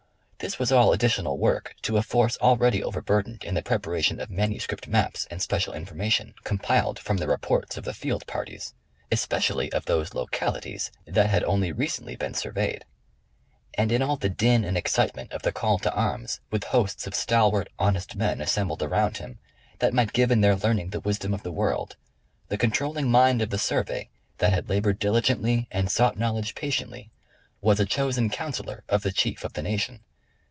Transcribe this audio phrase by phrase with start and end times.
[0.43, 4.87] This was all additional work to a force already overburdened in the preparation of manuscript
[4.87, 8.73] maps and special information, compiled from the reports of the Field par ties;
[9.11, 12.85] especially of those localities that had only recently been surveyed.
[13.75, 17.13] And in all the din and excitement of the call to arms, with hosts of
[17.13, 19.37] stalwart, honest men assembled around him,
[19.77, 21.97] that might give in their learning the wisdom of the world,
[22.47, 24.09] the con trolling mind of the Survey,
[24.39, 27.11] that had labored diligently and sought knowledge patiently,
[27.61, 30.01] was a chosen counsellor of the Chief of the Nation.